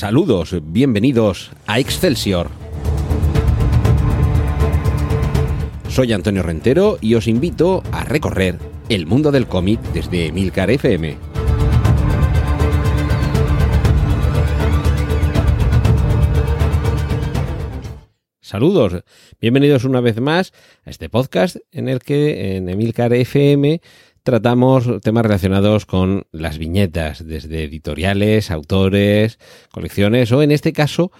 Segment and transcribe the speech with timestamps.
[0.00, 2.48] Saludos, bienvenidos a Excelsior.
[5.90, 8.58] Soy Antonio Rentero y os invito a recorrer
[8.88, 11.18] el mundo del cómic desde Milcar FM.
[18.40, 19.04] Saludos,
[19.38, 20.52] bienvenidos una vez más
[20.84, 23.80] a este podcast en el que en Emilcar FM
[24.22, 29.38] tratamos temas relacionados con las viñetas, desde editoriales, autores,
[29.70, 31.12] colecciones o en este caso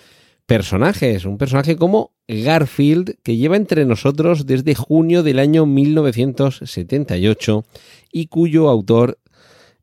[0.47, 1.27] personajes.
[1.27, 7.65] Un personaje como Garfield que lleva entre nosotros desde junio del año 1978
[8.13, 9.21] y cuyo autor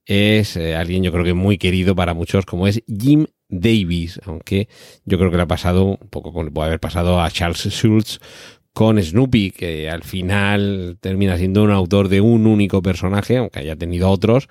[0.06, 4.68] es eh, alguien yo creo que muy querido para muchos como es Jim Davis, aunque
[5.06, 8.20] yo creo que le ha pasado un poco puede haber pasado a Charles Schultz
[8.78, 13.76] con Snoopy, que al final termina siendo un autor de un único personaje, aunque haya
[13.76, 14.50] tenido otros,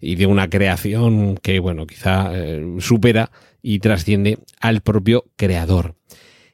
[0.00, 5.96] y de una creación que, bueno, quizá eh, supera y trasciende al propio creador.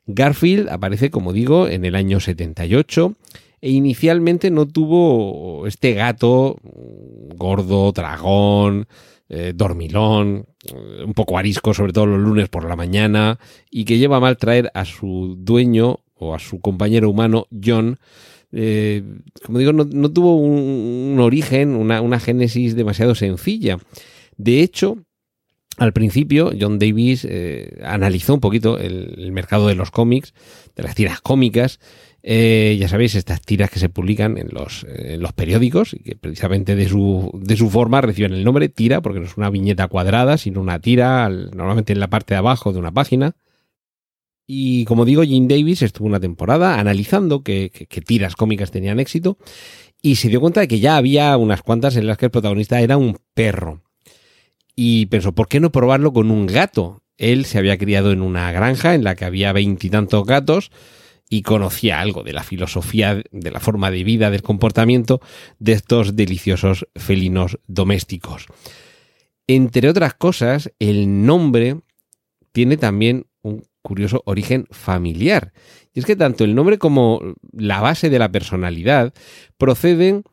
[0.06, 3.14] Garfield aparece, como digo, en el año 78
[3.61, 6.56] e inicialmente no tuvo este gato
[7.36, 8.89] gordo, dragón,
[9.28, 10.46] eh, dormilón,
[11.06, 13.39] un poco arisco, sobre todo los lunes por la mañana,
[13.70, 16.00] y que lleva mal traer a su dueño
[16.33, 17.98] a su compañero humano John,
[18.56, 19.03] eh,
[19.44, 23.78] como digo, no, tuvo un, origen, una, génesis demasiado sencilla.
[24.36, 24.98] De hecho,
[25.77, 30.34] al principio, John Davis eh, analizó un poquito el, mercado de los cómics,
[30.77, 31.80] de las tiras cómicas.
[32.22, 36.14] Eh, ya sabéis, estas tiras que se publican en los, en los periódicos y que
[36.14, 39.89] precisamente de su, de su forma reciben el nombre tira, porque no es una viñeta
[39.89, 43.34] cuadrada, sino una tira, normalmente en la parte de abajo de una página.
[44.47, 47.70] Y como digo, Jim Davis estuvo una temporada analizando qué,
[48.06, 49.39] tiras cómicas tenían éxito
[50.03, 52.80] y se dio cuenta de que ya había unas cuantas en las que el protagonista
[52.80, 53.83] era un perro.
[54.77, 57.02] Y pensó, ¿por qué no probarlo con un gato?
[57.17, 60.70] Él se había criado en una granja en la que había veintitantos gatos
[61.30, 65.20] y conocía algo de la filosofía, de la forma de vida, del comportamiento
[65.58, 68.47] de estos deliciosos felinos domésticos.
[69.47, 71.80] Entre otras cosas, el nombre
[72.52, 75.52] tiene también un curioso origen familiar.
[75.92, 77.20] Y es que tanto el nombre como
[77.52, 79.12] la base de la personalidad
[79.58, 80.24] proceden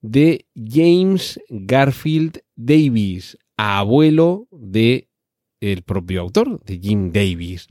[0.00, 5.08] de James Garfield Davis, abuelo de
[5.60, 7.66] el propio autor, de Jim Davis.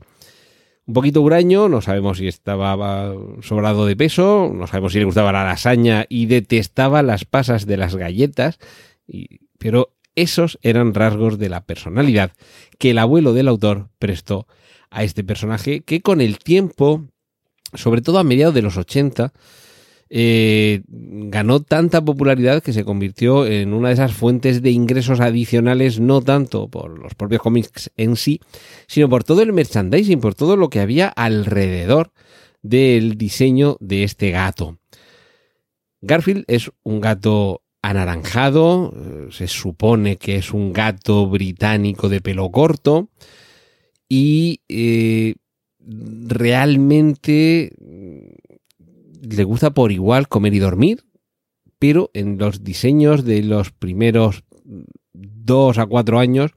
[0.86, 5.32] Un poquito huraño, no sabemos si estaba sobrado de peso, no sabemos si le gustaba
[5.32, 8.58] la lasaña y detestaba las pasas de las galletas,
[9.58, 12.32] pero esos eran rasgos de la personalidad
[12.78, 14.46] que el abuelo del autor prestó
[14.90, 17.06] a este personaje que con el tiempo,
[17.74, 19.32] sobre todo a mediados de los 80,
[20.12, 26.00] eh, ganó tanta popularidad que se convirtió en una de esas fuentes de ingresos adicionales,
[26.00, 28.40] no tanto por los propios cómics en sí,
[28.88, 32.10] sino por todo el merchandising, por todo lo que había alrededor
[32.62, 34.78] del diseño de este gato.
[36.02, 42.50] Garfield es un gato anaranjado, eh, se supone que es un gato británico de pelo
[42.50, 43.08] corto,
[44.08, 45.34] y eh,
[45.78, 51.04] realmente mm, le gusta por igual comer y dormir,
[51.78, 54.44] pero en los diseños de los primeros
[55.12, 56.52] dos a cuatro años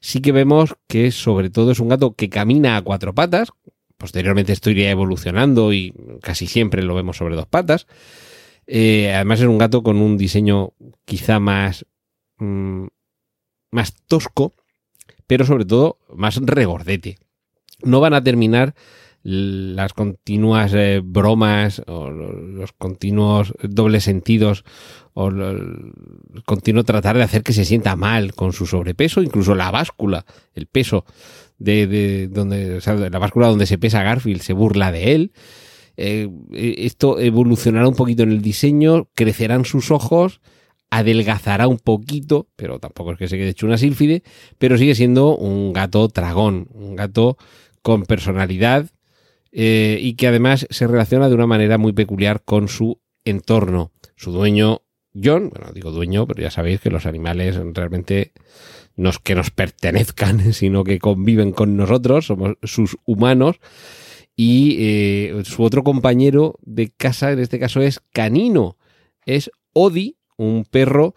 [0.00, 3.48] sí que vemos que sobre todo es un gato que camina a cuatro patas,
[3.96, 5.92] posteriormente esto iría evolucionando y
[6.22, 7.86] casi siempre lo vemos sobre dos patas.
[8.72, 11.84] Eh, además es un gato con un diseño quizá más,
[12.38, 12.86] mm,
[13.72, 14.54] más tosco,
[15.26, 17.18] pero sobre todo más regordete.
[17.82, 18.76] No van a terminar
[19.24, 24.64] las continuas eh, bromas o los continuos dobles sentidos
[25.14, 25.92] o el
[26.46, 30.66] continuo tratar de hacer que se sienta mal con su sobrepeso, incluso la báscula, el
[30.66, 31.04] peso
[31.58, 32.80] de, donde,
[33.10, 35.32] la báscula donde se pesa Garfield se burla de él.
[36.02, 36.28] Eh,
[36.78, 40.40] esto evolucionará un poquito en el diseño, crecerán sus ojos
[40.90, 44.22] adelgazará un poquito, pero tampoco es que se quede hecho una sílfide,
[44.58, 47.36] pero sigue siendo un gato tragón, un gato
[47.82, 48.90] con personalidad
[49.52, 53.92] eh, y que además se relaciona de una manera muy peculiar con su entorno.
[54.16, 54.82] Su dueño,
[55.14, 58.32] John, bueno, digo dueño, pero ya sabéis que los animales realmente
[58.96, 63.60] no es que nos pertenezcan, sino que conviven con nosotros, somos sus humanos.
[64.36, 68.78] Y eh, su otro compañero de casa, en este caso, es Canino,
[69.26, 71.14] es Odi, un perro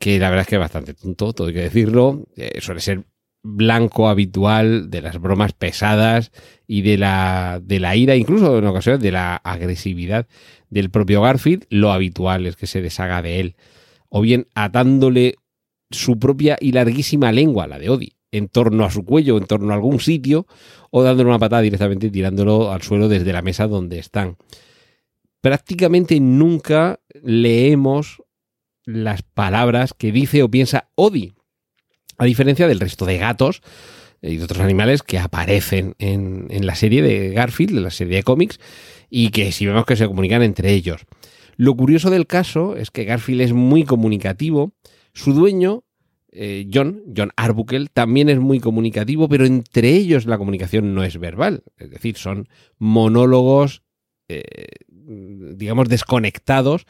[0.00, 2.26] que la verdad es que es bastante tonto, todo hay que decirlo.
[2.36, 3.04] Eh, suele ser
[3.42, 6.32] blanco habitual de las bromas pesadas
[6.66, 10.26] y de la, de la ira, incluso en ocasiones de la agresividad
[10.70, 11.66] del propio Garfield.
[11.68, 13.56] Lo habitual es que se deshaga de él.
[14.08, 15.36] O bien atándole
[15.90, 19.72] su propia y larguísima lengua, la de Odi, en torno a su cuello, en torno
[19.72, 20.46] a algún sitio,
[20.90, 24.36] o dándole una patada directamente tirándolo al suelo desde la mesa donde están.
[25.40, 28.22] Prácticamente nunca leemos
[28.84, 31.32] las palabras que dice o piensa Odi,
[32.18, 33.62] a diferencia del resto de gatos
[34.20, 38.16] y de otros animales que aparecen en, en la serie de Garfield, en la serie
[38.16, 38.60] de cómics,
[39.08, 41.06] y que si vemos que se comunican entre ellos.
[41.56, 44.72] Lo curioso del caso es que Garfield es muy comunicativo,
[45.12, 45.84] su dueño
[46.32, 51.18] eh, John, John Arbuckle, también es muy comunicativo, pero entre ellos la comunicación no es
[51.18, 51.64] verbal.
[51.76, 52.48] Es decir, son
[52.78, 53.82] monólogos,
[54.28, 54.44] eh,
[54.88, 56.86] digamos, desconectados,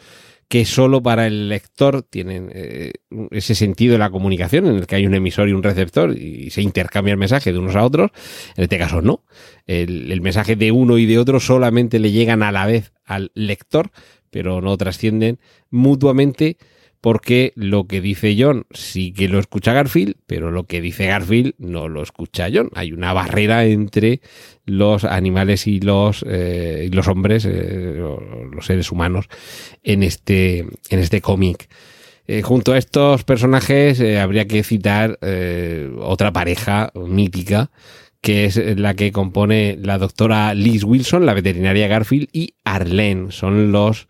[0.49, 2.93] que solo para el lector tienen eh,
[3.31, 6.51] ese sentido de la comunicación, en el que hay un emisor y un receptor y
[6.51, 8.11] se intercambia el mensaje de unos a otros.
[8.57, 9.25] En este caso no.
[9.67, 13.31] El, el mensaje de uno y de otro solamente le llegan a la vez al
[13.35, 13.91] lector,
[14.31, 15.39] pero no trascienden
[15.71, 16.59] mutuamente
[17.01, 21.55] porque lo que dice John sí que lo escucha Garfield, pero lo que dice Garfield
[21.59, 22.71] no lo escucha John.
[22.75, 24.21] Hay una barrera entre
[24.67, 27.95] los animales y los, eh, los hombres, eh,
[28.53, 29.27] los seres humanos,
[29.83, 31.69] en este, en este cómic.
[32.27, 35.19] Eh, junto a estos personajes habría que citar
[35.99, 37.71] otra pareja mítica,
[38.21, 43.33] que es la que compone la doctora Liz Wilson, la veterinaria Garfield, y Arlene.
[43.33, 44.07] Son los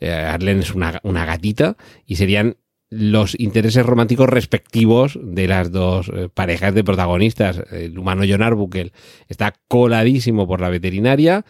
[0.00, 2.56] eh, es una, gatita y serían
[2.90, 7.62] los intereses románticos respectivos de las dos eh, parejas de protagonistas.
[7.70, 8.92] El humano John Arbuckle
[9.28, 11.44] está coladísimo por la veterinaria.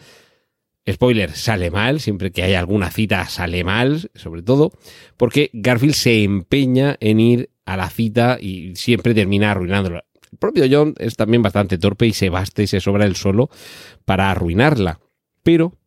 [0.89, 4.71] Spoiler, sale mal, siempre que hay alguna cita sale mal, sobre todo,
[5.17, 10.05] porque Garfield se empeña en ir a la cita y siempre termina arruinándola.
[10.31, 13.49] El propio John es también bastante torpe y se basta y se sobra el solo
[14.05, 14.99] para arruinarla.
[15.43, 15.78] Pero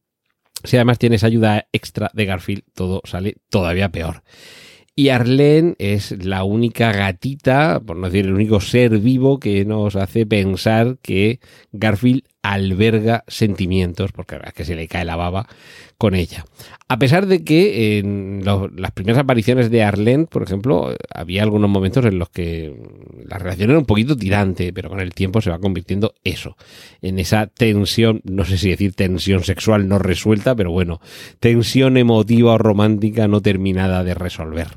[0.65, 4.23] si además tienes ayuda extra de Garfield, todo sale todavía peor.
[4.95, 9.97] Y Arlene es la única gatita, por no decir el único ser vivo que nos
[9.97, 11.41] hace pensar que
[11.73, 15.47] Garfield alberga sentimientos, porque es que se le cae la baba
[15.97, 16.45] con ella.
[16.89, 22.05] A pesar de que en las primeras apariciones de Arlene, por ejemplo, había algunos momentos
[22.05, 22.75] en los que
[23.25, 26.57] la relación era un poquito tirante, pero con el tiempo se va convirtiendo eso,
[27.01, 31.01] en esa tensión, no sé si decir tensión sexual no resuelta, pero bueno,
[31.39, 34.69] tensión emotiva o romántica no terminada de resolver.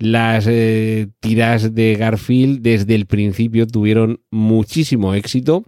[0.00, 5.64] Las eh, tiras de Garfield desde el principio tuvieron muchísimo éxito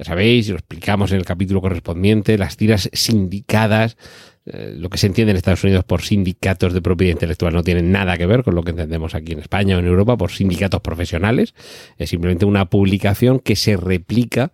[0.00, 3.98] ya sabéis, lo explicamos en el capítulo correspondiente, las tiras sindicadas,
[4.46, 7.82] eh, lo que se entiende en Estados Unidos por sindicatos de propiedad intelectual no tiene
[7.82, 10.80] nada que ver con lo que entendemos aquí en España o en Europa por sindicatos
[10.80, 11.54] profesionales.
[11.98, 14.52] Es simplemente una publicación que se replica,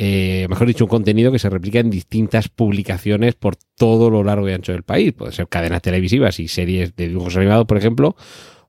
[0.00, 4.48] eh, mejor dicho, un contenido que se replica en distintas publicaciones por todo lo largo
[4.48, 5.12] y ancho del país.
[5.12, 8.14] Puede ser cadenas televisivas y series de dibujos animados, por ejemplo,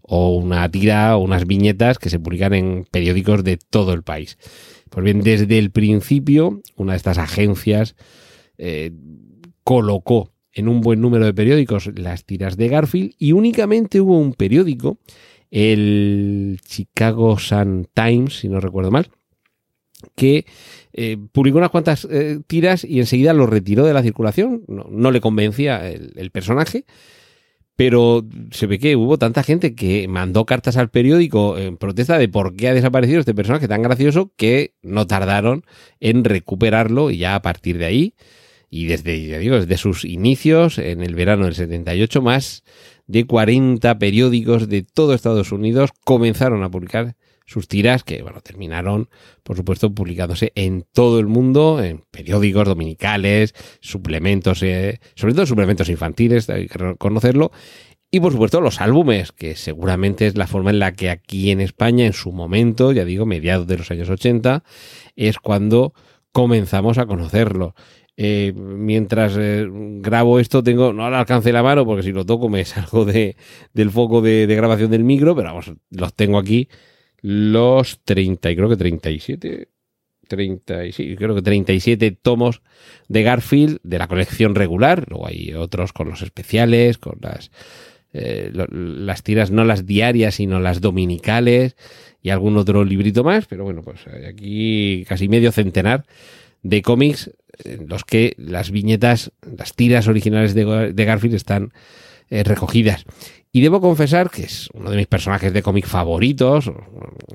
[0.01, 4.39] o una tira o unas viñetas que se publican en periódicos de todo el país.
[4.89, 7.95] Pues bien, desde el principio, una de estas agencias
[8.57, 8.91] eh,
[9.63, 14.33] colocó en un buen número de periódicos las tiras de Garfield y únicamente hubo un
[14.33, 14.97] periódico,
[15.51, 19.11] el Chicago Sun Times, si no recuerdo mal,
[20.15, 20.45] que
[20.93, 25.21] eh, publicó unas cuantas eh, tiras y enseguida lo retiró de la circulación, no, le
[25.21, 26.85] convencía el personaje
[27.79, 32.27] pero se ve que hubo tanta gente que mandó cartas al periódico en protesta de
[32.27, 35.63] por qué ha desaparecido este personaje tan gracioso que no tardaron
[36.01, 38.15] en recuperarlo y ya a partir de ahí
[38.69, 42.65] y desde, ya digo, desde sus inicios en el verano del 78 más
[43.07, 47.15] de 40 periódicos de todo Estados Unidos comenzaron a publicar
[47.49, 49.09] sus tiras que, bueno, terminaron,
[49.41, 55.89] por supuesto, publicándose en todo el mundo, en periódicos dominicales, suplementos, eh, sobre todo suplementos
[55.89, 57.51] infantiles, hay que reconocerlo,
[58.11, 61.59] y por supuesto los álbumes, que seguramente es la forma en la que aquí en
[61.59, 64.63] España, en su momento, ya digo, mediados de los años 80,
[65.15, 65.93] es cuando
[66.31, 67.73] comenzamos a conocerlo.
[68.15, 72.47] Eh, mientras eh, grabo esto tengo, no al alcance la mano porque si lo toco
[72.49, 73.37] me salgo de,
[73.73, 76.67] del foco de grabación del micro, pero vamos, los tengo aquí
[77.21, 79.67] los 30, y creo que 37,
[80.27, 82.61] 30, sí, creo que 37 tomos
[83.07, 85.05] de Garfield de la colección regular.
[85.09, 87.51] Luego hay otros con los especiales, con las,
[88.13, 91.75] eh, las tiras, no las diarias, sino las dominicales
[92.21, 93.47] y algún otro librito más.
[93.47, 96.05] Pero bueno, pues hay aquí casi medio centenar
[96.61, 97.31] de cómics
[97.63, 101.73] en los que las viñetas, las tiras originales de Garfield están
[102.29, 103.05] eh, recogidas.
[103.51, 106.71] Y debo confesar que es uno de mis personajes de cómic favoritos,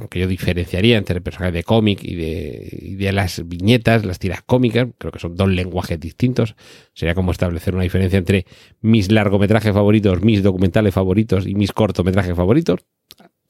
[0.09, 4.43] que yo diferenciaría entre el personaje de cómic y de, de, las viñetas, las tiras
[4.43, 4.87] cómicas.
[4.99, 6.55] Creo que son dos lenguajes distintos.
[6.93, 8.47] Sería como establecer una diferencia entre
[8.81, 12.87] mis largometrajes favoritos, mis documentales favoritos y mis cortometrajes favoritos.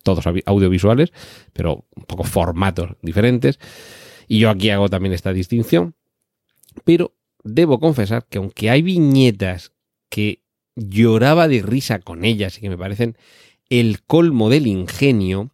[0.03, 1.13] todos audiovisuales,
[1.53, 3.59] pero un poco formatos diferentes.
[4.27, 5.95] Y yo aquí hago también esta distinción.
[6.85, 9.73] Pero debo confesar que aunque hay viñetas
[10.09, 10.44] que
[10.77, 13.17] lloraba de risa con ellas y que me parecen
[13.71, 15.51] el colmo del ingenio,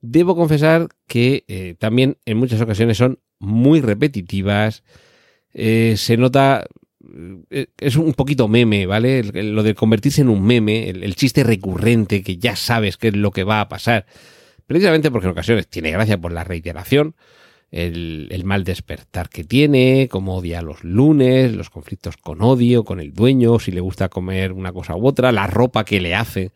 [0.00, 4.82] debo confesar que eh, también en muchas ocasiones son muy repetitivas.
[5.52, 6.66] Eh, se nota
[7.50, 9.22] eh, es un poquito meme, ¿vale?
[9.22, 13.30] Lo de convertirse en un meme, el, chiste recurrente que ya sabes qué es lo
[13.30, 14.06] que va a pasar.
[14.66, 17.14] Precisamente porque en ocasiones tiene gracia por la reiteración,
[17.74, 23.12] el, mal despertar que tiene, cómo odia los lunes, los conflictos con odio, con el
[23.12, 26.52] dueño, si le gusta comer una cosa u otra, la ropa que le hace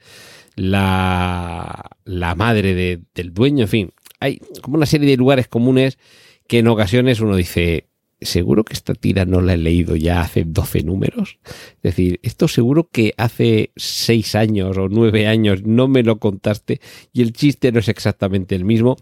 [0.54, 3.90] la, la madre del dueño, en fin.
[4.20, 5.98] Hay como una serie de lugares comunes
[6.46, 7.88] que en ocasiones uno dice,
[8.20, 11.40] seguro que esta tira no la he leído ya hace 12 números.
[11.76, 16.80] Es decir, esto seguro que hace 6 años o 9 años no me lo contaste
[17.12, 18.96] y el chiste no es exactamente el mismo.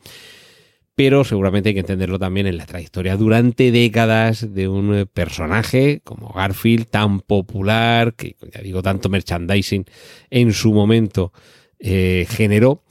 [0.97, 6.33] Pero seguramente hay que entenderlo también en la trayectoria durante décadas de un personaje como
[6.33, 9.85] Garfield, tan popular, que ya digo, tanto merchandising
[10.31, 11.33] en su momento
[11.79, 12.83] eh, generó.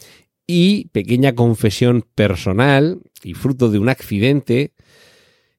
[0.48, 4.76] Y pequeña confesión personal y fruto de un accidente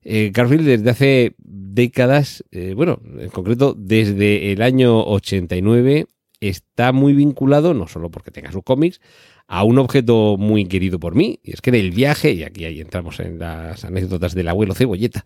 [0.08, 6.06] eh, Garfield desde hace décadas, eh, bueno, en concreto desde el año 89,
[6.38, 9.00] está muy vinculado, no solo porque tenga sus cómics,
[9.48, 12.64] a un objeto muy querido por mí, y es que en el viaje, y aquí
[12.64, 15.24] ahí entramos en las anécdotas del abuelo Cebolleta,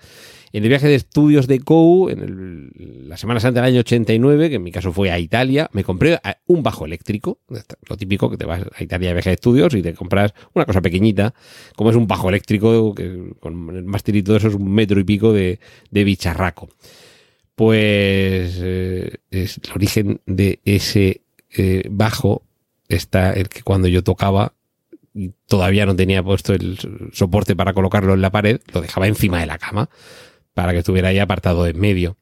[0.53, 2.71] en el viaje de estudios de COU, en
[3.09, 6.19] la Semana Santa del año 89, que en mi caso fue a Italia, me compré
[6.47, 7.39] un bajo eléctrico,
[7.89, 10.67] lo típico que te vas a Italia de viaje de estudios y te compras una
[10.67, 11.33] cosa pequeñita,
[11.75, 15.01] como es un bajo eléctrico, que con el mástil y todo eso es un metro
[15.01, 15.59] y pico de,
[15.91, 16.69] bicharraco.
[17.55, 21.23] Pues eh, es el origen de ese
[21.57, 22.43] eh, bajo
[22.91, 24.55] está el que cuando yo tocaba
[25.47, 26.79] todavía no tenía puesto el
[27.13, 29.91] soporte para colocarlo en la pared, lo dejaba encima de la cama
[30.55, 32.17] para que estuviera ahí apartado en medio.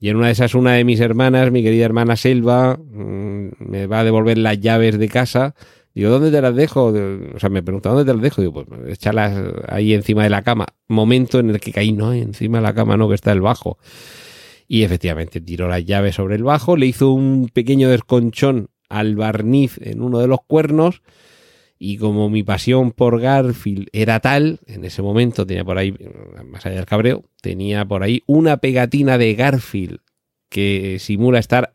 [0.00, 3.86] Y en una de esas, una de mis hermanas, mi querida hermana Selva, mm, me
[3.86, 5.54] va a devolver las llaves de casa.
[5.94, 6.86] Digo, ¿dónde te las dejo?
[6.86, 8.40] O sea, me pregunta, ¿dónde te las dejo?
[8.40, 9.38] Digo, pues échalas
[9.68, 10.66] ahí encima de la cama.
[10.88, 13.78] Momento en el que caí, no, encima de la cama, no, que está el bajo.
[14.66, 19.78] Y efectivamente tiró las llaves sobre el bajo, le hizo un pequeño desconchón al barniz
[19.80, 21.02] en uno de los cuernos
[21.78, 25.92] y como mi pasión por Garfield era tal, en ese momento tenía por ahí,
[26.44, 29.98] más allá del cabreo, tenía por ahí una pegatina de Garfield
[30.48, 31.74] que simula estar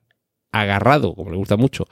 [0.51, 1.87] agarrado, como le gusta mucho,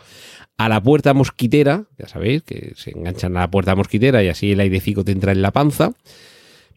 [0.58, 4.54] a la puerta mosquitera, ya sabéis, que se enganchan a la puerta mosquitera y así
[4.54, 5.92] el airecito te entra en la panza.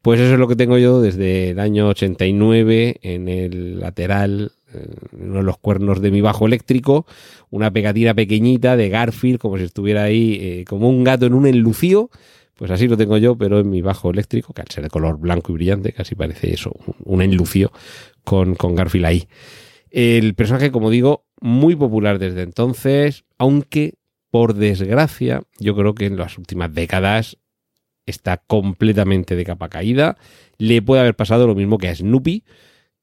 [0.02, 4.52] Pues eso es lo que tengo yo desde el año 89 en el lateral
[5.13, 7.07] uno de los cuernos de mi bajo eléctrico,
[7.51, 11.47] una pegatina pequeñita de Garfield, como si estuviera ahí eh, como un gato en un
[11.47, 12.11] enlucío.
[12.55, 15.19] Pues así lo tengo yo, pero en mi bajo eléctrico, que al ser de color
[15.19, 16.73] blanco y brillante, casi parece eso,
[17.05, 17.71] un enlucio
[18.25, 19.29] con, con Garfield ahí.
[19.91, 23.95] El personaje, como digo, muy popular desde entonces, aunque
[24.31, 27.39] por desgracia, yo creo que en las últimas décadas
[28.07, 30.17] está completamente de capa caída.
[30.59, 32.45] Le puede haber pasado lo mismo que a Snoopy,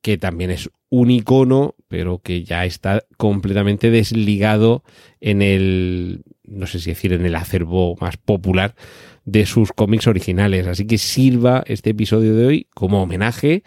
[0.06, 4.84] que también es un icono, pero que ya está completamente desligado
[5.20, 8.76] en el, no sé si decir, en el acervo más popular
[9.24, 10.68] de sus cómics originales.
[10.68, 13.64] Así que sirva este episodio de hoy como homenaje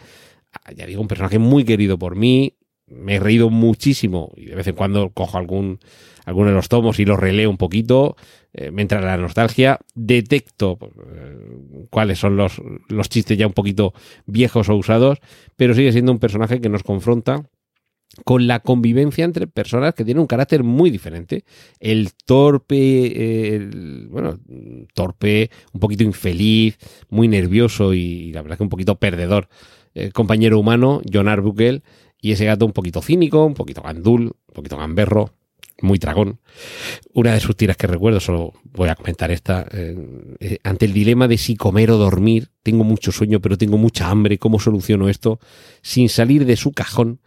[0.53, 2.55] a, ya digo, un personaje muy querido por mí.
[2.91, 5.79] Me he reído muchísimo y de vez en cuando cojo algún,
[6.25, 8.15] alguno de los tomos y los releo un poquito.
[8.53, 10.79] Eh, me entra la nostalgia, detecto
[11.13, 13.93] eh, cuáles son los, los chistes ya un poquito
[14.25, 15.19] viejos o usados,
[15.55, 17.43] pero sigue siendo un personaje que nos confronta
[18.25, 21.43] con la convivencia entre personas que tienen un carácter muy diferente.
[21.79, 23.69] El torpe,
[24.09, 24.39] bueno,
[24.93, 26.77] torpe, un poquito infeliz,
[27.09, 29.47] muy nervioso y, la verdad que un poquito perdedor.
[29.95, 31.81] Eh, compañero humano, John Arbuckle,
[32.21, 35.33] y ese gato un poquito cínico, un poquito gandul, un poquito gamberro,
[35.81, 36.39] muy dragón.
[37.13, 39.95] Una de sus tiras que recuerdo, solo voy a comentar esta, eh,
[40.39, 44.09] eh, ante el dilema de si comer o dormir, tengo mucho sueño pero tengo mucha
[44.09, 45.39] hambre, ¿cómo soluciono esto?
[45.81, 47.21] Sin salir de su cajón,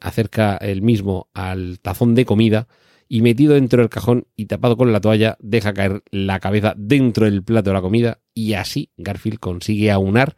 [0.00, 2.66] acerca el mismo al tazón de comida
[3.12, 7.26] y metido dentro del cajón y tapado con la toalla, deja caer la cabeza dentro
[7.26, 10.34] del plato de la comida y así Garfield consigue aunar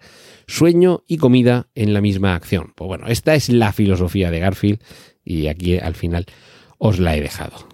[0.49, 2.73] sueño y comida en la misma acción.
[2.75, 4.83] Pues bueno, esta es la filosofía de Garfield
[5.25, 6.27] y aquí al final
[6.79, 7.74] os la he dejado.